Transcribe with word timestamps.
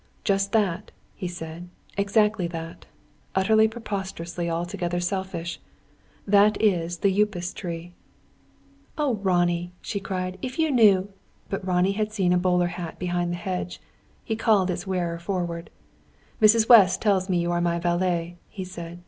"Just 0.23 0.51
that," 0.53 0.89
he 1.13 1.27
said. 1.27 1.69
"Exactly 1.95 2.47
that. 2.47 2.87
Utterly, 3.35 3.67
preposterously, 3.67 4.49
altogether, 4.49 4.99
selfish. 4.99 5.59
That 6.25 6.59
is 6.59 6.97
the 7.05 7.13
Upas 7.21 7.53
tree." 7.53 7.93
"Oh, 8.97 9.17
Ronnie," 9.17 9.73
she 9.79 9.99
cried, 9.99 10.39
"if 10.41 10.57
you 10.57 10.71
knew" 10.71 11.09
But 11.51 11.63
Ronnie 11.63 11.91
had 11.91 12.11
seen 12.11 12.33
a 12.33 12.39
bowler 12.39 12.65
hat 12.81 12.97
behind 12.97 13.31
the 13.31 13.37
hedge. 13.45 13.79
He 14.25 14.35
called 14.35 14.71
its 14.71 14.87
wearer 14.87 15.19
forward. 15.19 15.69
"Mrs. 16.41 16.67
West 16.67 16.99
tells 16.99 17.29
me 17.29 17.37
you 17.37 17.51
are 17.51 17.61
my 17.61 17.77
valet," 17.77 18.37
he 18.49 18.63
said. 18.63 18.99